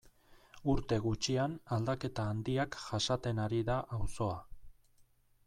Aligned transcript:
Urte 0.73 0.97
gutxian 1.03 1.53
aldaketa 1.77 2.25
handiak 2.31 2.79
jasaten 2.87 3.43
ari 3.45 3.61
da 3.69 3.79
auzoa. 4.01 4.43